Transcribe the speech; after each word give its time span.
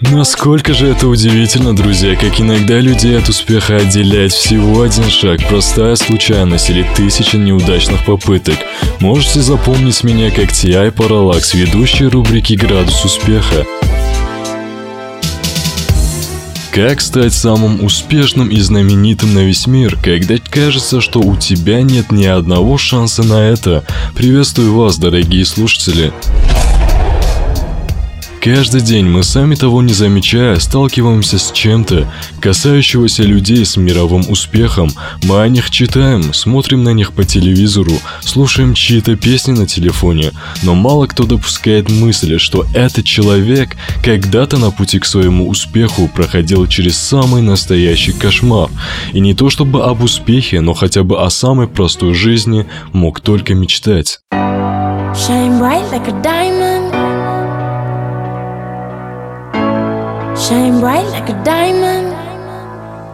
Насколько 0.00 0.72
же 0.72 0.88
это 0.88 1.08
удивительно, 1.08 1.76
друзья, 1.76 2.16
как 2.16 2.40
иногда 2.40 2.80
людей 2.80 3.18
от 3.18 3.28
успеха 3.28 3.76
отделяет 3.76 4.32
всего 4.32 4.80
один 4.80 5.10
шаг, 5.10 5.46
простая 5.46 5.94
случайность 5.94 6.70
или 6.70 6.86
тысяча 6.96 7.36
неудачных 7.36 8.06
попыток. 8.06 8.56
Можете 9.00 9.42
запомнить 9.42 10.02
меня 10.02 10.30
как 10.30 10.52
T.I. 10.52 10.88
Parallax, 10.88 11.54
ведущий 11.54 12.06
рубрики 12.06 12.54
«Градус 12.54 13.04
успеха». 13.04 13.66
Как 16.72 17.02
стать 17.02 17.34
самым 17.34 17.84
успешным 17.84 18.48
и 18.48 18.58
знаменитым 18.58 19.34
на 19.34 19.40
весь 19.40 19.66
мир, 19.66 19.98
когда 20.02 20.36
кажется, 20.38 21.02
что 21.02 21.20
у 21.20 21.36
тебя 21.36 21.82
нет 21.82 22.10
ни 22.10 22.24
одного 22.24 22.78
шанса 22.78 23.22
на 23.22 23.42
это? 23.42 23.84
Приветствую 24.14 24.74
вас, 24.74 24.96
дорогие 24.96 25.44
слушатели. 25.44 26.12
Каждый 28.40 28.80
день 28.80 29.06
мы 29.06 29.22
сами 29.22 29.54
того 29.54 29.82
не 29.82 29.92
замечая 29.92 30.58
сталкиваемся 30.58 31.38
с 31.38 31.52
чем-то, 31.52 32.10
касающегося 32.40 33.22
людей 33.22 33.66
с 33.66 33.76
мировым 33.76 34.24
успехом. 34.30 34.90
Мы 35.24 35.42
о 35.42 35.48
них 35.48 35.70
читаем, 35.70 36.32
смотрим 36.32 36.82
на 36.82 36.94
них 36.94 37.12
по 37.12 37.24
телевизору, 37.24 37.92
слушаем 38.20 38.72
чьи-то 38.72 39.16
песни 39.16 39.52
на 39.52 39.66
телефоне, 39.66 40.32
но 40.62 40.74
мало 40.74 41.06
кто 41.06 41.24
допускает 41.24 41.90
мысли, 41.90 42.38
что 42.38 42.64
этот 42.72 43.04
человек 43.04 43.76
когда-то 44.02 44.56
на 44.56 44.70
пути 44.70 45.00
к 45.00 45.04
своему 45.04 45.46
успеху 45.46 46.08
проходил 46.08 46.66
через 46.66 46.96
самый 46.96 47.42
настоящий 47.42 48.12
кошмар. 48.12 48.70
И 49.12 49.20
не 49.20 49.34
то 49.34 49.50
чтобы 49.50 49.84
об 49.84 50.02
успехе, 50.02 50.62
но 50.62 50.72
хотя 50.72 51.02
бы 51.02 51.22
о 51.22 51.28
самой 51.28 51.68
простой 51.68 52.14
жизни 52.14 52.66
мог 52.94 53.20
только 53.20 53.54
мечтать. 53.54 54.20
Shine. 55.12 56.69
Shine 60.50 60.80
bright 60.80 61.06
like 61.12 61.28
a 61.28 61.44
diamond. 61.44 62.19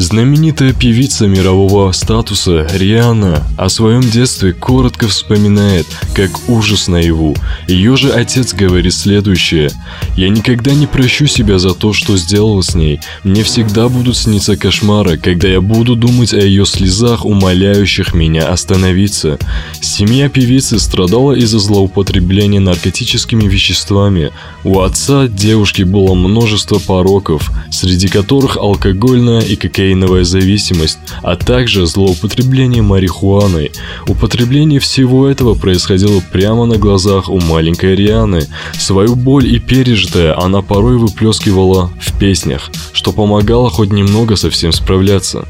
Знаменитая 0.00 0.72
певица 0.72 1.26
мирового 1.26 1.92
статуса 1.92 2.66
Риана 2.72 3.46
о 3.58 3.68
своем 3.68 4.00
детстве 4.00 4.54
коротко 4.54 5.06
вспоминает, 5.08 5.86
как 6.14 6.30
ужас 6.48 6.88
наяву. 6.88 7.36
Ее 7.68 7.98
же 7.98 8.10
отец 8.10 8.54
говорит 8.54 8.94
следующее. 8.94 9.70
«Я 10.16 10.30
никогда 10.30 10.72
не 10.72 10.86
прощу 10.86 11.26
себя 11.26 11.58
за 11.58 11.74
то, 11.74 11.92
что 11.92 12.16
сделал 12.16 12.62
с 12.62 12.74
ней. 12.74 13.00
Мне 13.24 13.42
всегда 13.42 13.90
будут 13.90 14.16
сниться 14.16 14.56
кошмары, 14.56 15.18
когда 15.18 15.48
я 15.48 15.60
буду 15.60 15.96
думать 15.96 16.32
о 16.32 16.40
ее 16.40 16.64
слезах, 16.64 17.26
умоляющих 17.26 18.14
меня 18.14 18.48
остановиться». 18.48 19.38
Семья 19.82 20.30
певицы 20.30 20.78
страдала 20.78 21.32
из-за 21.32 21.58
злоупотребления 21.58 22.60
наркотическими 22.60 23.44
веществами. 23.44 24.30
У 24.64 24.80
отца 24.80 25.28
девушки 25.28 25.82
было 25.82 26.14
множество 26.14 26.78
пороков, 26.78 27.50
среди 27.70 28.08
которых 28.08 28.56
алкогольная 28.56 29.40
и 29.40 29.56
кокаиновая 29.56 29.89
кокаиновая 29.90 30.24
зависимость, 30.24 30.98
а 31.22 31.36
также 31.36 31.86
злоупотребление 31.86 32.82
марихуаной. 32.82 33.72
Употребление 34.06 34.78
всего 34.78 35.26
этого 35.26 35.54
происходило 35.54 36.22
прямо 36.32 36.64
на 36.66 36.76
глазах 36.78 37.28
у 37.28 37.40
маленькой 37.40 37.96
Рианы. 37.96 38.46
Свою 38.78 39.16
боль 39.16 39.46
и 39.46 39.58
пережитое 39.58 40.38
она 40.38 40.62
порой 40.62 40.96
выплескивала 40.96 41.90
в 42.00 42.18
песнях, 42.18 42.70
что 42.92 43.12
помогало 43.12 43.70
хоть 43.70 43.92
немного 43.92 44.36
со 44.36 44.48
всем 44.48 44.72
справляться. 44.72 45.44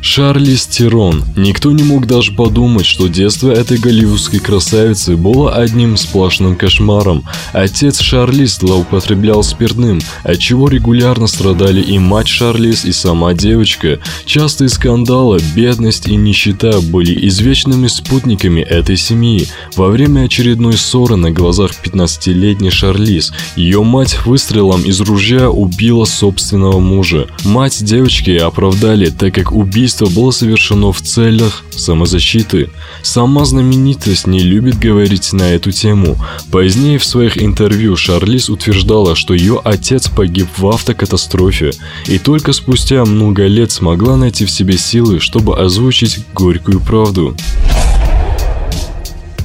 Шарлиз 0.00 0.66
Тирон. 0.66 1.24
Никто 1.36 1.72
не 1.72 1.82
мог 1.82 2.06
даже 2.06 2.32
подумать, 2.32 2.86
что 2.86 3.08
детство 3.08 3.50
этой 3.50 3.78
голливудской 3.78 4.38
красавицы 4.38 5.16
было 5.16 5.54
одним 5.54 5.96
сплошным 5.96 6.56
кошмаром. 6.56 7.24
Отец 7.52 8.00
Шарлиз 8.00 8.58
злоупотреблял 8.58 9.42
спиртным, 9.42 10.00
от 10.22 10.38
чего 10.38 10.68
регулярно 10.68 11.26
страдали 11.26 11.80
и 11.80 11.98
мать 11.98 12.28
Шарлиз, 12.28 12.84
и 12.84 12.92
сама 12.92 13.34
девочка. 13.34 13.98
Частые 14.24 14.68
скандалы, 14.68 15.40
бедность 15.56 16.06
и 16.06 16.14
нищета 16.14 16.80
были 16.80 17.28
извечными 17.28 17.88
спутниками 17.88 18.60
этой 18.60 18.96
семьи. 18.96 19.48
Во 19.74 19.88
время 19.88 20.22
очередной 20.22 20.74
ссоры 20.74 21.16
на 21.16 21.32
глазах 21.32 21.72
15-летней 21.82 22.70
Шарлиз, 22.70 23.32
ее 23.56 23.82
мать 23.82 24.24
выстрелом 24.24 24.82
из 24.82 25.00
ружья 25.00 25.50
убила 25.50 26.04
собственного 26.04 26.78
мужа. 26.78 27.26
Мать 27.44 27.84
девочки 27.84 28.30
оправдали, 28.30 29.10
так 29.10 29.34
как 29.34 29.52
убийство 29.52 29.87
убийство 29.88 30.06
было 30.06 30.32
совершено 30.32 30.92
в 30.92 31.00
целях 31.00 31.62
самозащиты. 31.70 32.68
Сама 33.02 33.46
знаменитость 33.46 34.26
не 34.26 34.40
любит 34.40 34.78
говорить 34.78 35.32
на 35.32 35.54
эту 35.54 35.72
тему. 35.72 36.16
Позднее 36.52 36.98
в 36.98 37.06
своих 37.06 37.42
интервью 37.42 37.96
Шарлиз 37.96 38.50
утверждала, 38.50 39.16
что 39.16 39.32
ее 39.32 39.58
отец 39.64 40.08
погиб 40.08 40.48
в 40.58 40.66
автокатастрофе, 40.66 41.70
и 42.06 42.18
только 42.18 42.52
спустя 42.52 43.02
много 43.06 43.46
лет 43.46 43.72
смогла 43.72 44.16
найти 44.18 44.44
в 44.44 44.50
себе 44.50 44.76
силы, 44.76 45.20
чтобы 45.20 45.58
озвучить 45.58 46.18
горькую 46.34 46.80
правду. 46.80 47.34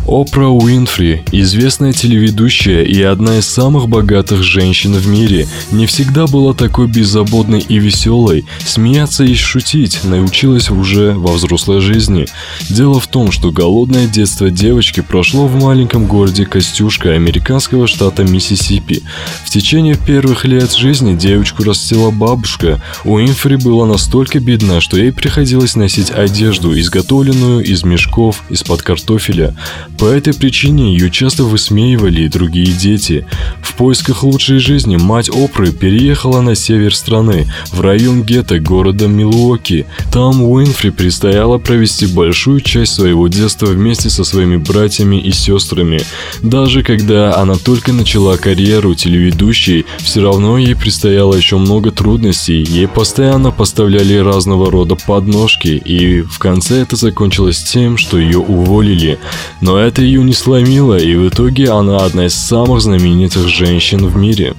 Опра 0.07 0.49
Уинфри, 0.49 1.23
известная 1.31 1.93
телеведущая 1.93 2.83
и 2.83 3.01
одна 3.01 3.37
из 3.37 3.47
самых 3.47 3.87
богатых 3.87 4.43
женщин 4.43 4.93
в 4.93 5.07
мире, 5.07 5.47
не 5.71 5.85
всегда 5.85 6.27
была 6.27 6.53
такой 6.53 6.87
беззаботной 6.87 7.61
и 7.61 7.79
веселой, 7.79 8.43
смеяться 8.65 9.23
и 9.23 9.33
шутить 9.33 10.03
научилась 10.03 10.69
уже 10.69 11.13
во 11.13 11.31
взрослой 11.31 11.79
жизни. 11.79 12.25
Дело 12.69 12.99
в 12.99 13.07
том, 13.07 13.31
что 13.31 13.51
голодное 13.51 14.07
детство 14.07 14.49
девочки 14.49 14.99
прошло 14.99 15.47
в 15.47 15.55
маленьком 15.55 16.05
городе 16.05 16.45
Костюшка 16.45 17.11
американского 17.11 17.87
штата 17.87 18.23
Миссисипи. 18.23 19.03
В 19.45 19.49
течение 19.51 19.95
первых 19.95 20.43
лет 20.43 20.73
жизни 20.73 21.15
девочку 21.15 21.63
растила 21.63 22.11
бабушка. 22.11 22.81
Уинфри 23.05 23.55
была 23.55 23.85
настолько 23.85 24.41
бедна, 24.41 24.81
что 24.81 24.97
ей 24.97 25.13
приходилось 25.13 25.77
носить 25.77 26.11
одежду, 26.11 26.77
изготовленную 26.77 27.63
из 27.63 27.83
мешков 27.83 28.43
из-под 28.49 28.81
картофеля. 28.81 29.55
По 30.03 30.07
этой 30.07 30.33
причине 30.33 30.91
ее 30.91 31.09
часто 31.09 31.45
высмеивали 31.45 32.23
и 32.23 32.27
другие 32.27 32.67
дети. 32.67 33.25
В 33.61 33.73
поисках 33.75 34.23
лучшей 34.23 34.59
жизни 34.59 34.97
мать 34.97 35.29
Опры 35.29 35.71
переехала 35.71 36.41
на 36.41 36.55
север 36.55 36.93
страны, 36.93 37.47
в 37.71 37.79
район 37.79 38.21
гетто 38.23 38.59
города 38.59 39.07
Милуоки. 39.07 39.85
Там 40.11 40.43
Уинфри 40.43 40.89
предстояло 40.89 41.57
провести 41.57 42.05
большую 42.05 42.59
часть 42.59 42.95
своего 42.95 43.29
детства 43.29 43.67
вместе 43.67 44.09
со 44.09 44.25
своими 44.25 44.57
братьями 44.57 45.15
и 45.15 45.31
сестрами. 45.31 46.01
Даже 46.41 46.83
когда 46.83 47.37
она 47.37 47.55
только 47.55 47.93
начала 47.93 48.35
карьеру 48.35 48.95
телеведущей, 48.95 49.85
все 49.99 50.21
равно 50.21 50.57
ей 50.57 50.75
предстояло 50.75 51.33
еще 51.33 51.55
много 51.55 51.91
трудностей. 51.91 52.61
Ей 52.61 52.89
постоянно 52.89 53.51
поставляли 53.51 54.17
разного 54.17 54.69
рода 54.69 54.95
подножки, 54.95 55.69
и 55.69 56.23
в 56.23 56.39
конце 56.39 56.81
это 56.81 56.97
закончилось 56.97 57.63
тем, 57.63 57.97
что 57.97 58.19
ее 58.19 58.39
уволили. 58.39 59.17
Но 59.61 59.77
это 59.77 59.92
ее 60.01 60.23
не 60.23 60.33
сломило, 60.33 60.97
и 60.97 61.15
в 61.15 61.29
итоге 61.29 61.69
она 61.69 61.97
одна 61.97 62.25
из 62.25 62.33
самых 62.33 62.81
знаменитых 62.81 63.47
женщин 63.47 64.07
в 64.07 64.15
мире. 64.15 64.53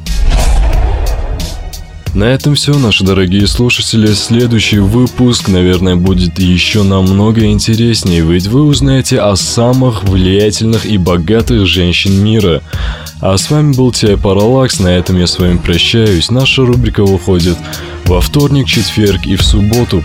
На 2.15 2.25
этом 2.25 2.55
все, 2.55 2.79
наши 2.79 3.03
дорогие 3.03 3.49
слушатели. 3.49 4.07
Следующий 4.13 4.79
выпуск, 4.79 5.49
наверное, 5.49 5.97
будет 5.97 6.39
еще 6.39 6.85
намного 6.85 7.45
интереснее, 7.47 8.21
ведь 8.21 8.47
вы 8.47 8.63
узнаете 8.63 9.21
о 9.21 9.35
самых 9.35 10.05
влиятельных 10.05 10.87
и 10.87 10.97
богатых 10.97 11.67
женщин 11.67 12.23
мира. 12.23 12.63
А 13.21 13.37
с 13.37 13.51
вами 13.51 13.75
был 13.75 13.91
Тия 13.91 14.17
Параллакс, 14.17 14.79
на 14.79 14.89
этом 14.89 15.19
я 15.19 15.27
с 15.27 15.41
вами 15.41 15.57
прощаюсь. 15.57 16.31
Наша 16.31 16.65
рубрика 16.65 17.05
выходит 17.05 17.59
во 18.05 18.21
вторник, 18.21 18.69
четверг 18.69 19.27
и 19.27 19.35
в 19.35 19.43
субботу. 19.43 20.05